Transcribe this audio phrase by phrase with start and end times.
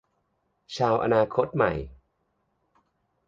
[0.75, 1.73] ชาวอนาคตใหม่